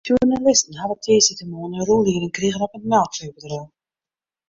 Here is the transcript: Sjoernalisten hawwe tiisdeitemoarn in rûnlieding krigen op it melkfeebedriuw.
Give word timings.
Sjoernalisten 0.07 0.79
hawwe 0.81 0.95
tiisdeitemoarn 1.03 1.75
in 1.79 1.85
rûnlieding 1.89 2.33
krigen 2.37 2.65
op 2.65 2.73
it 2.77 2.85
melkfeebedriuw. 2.91 3.67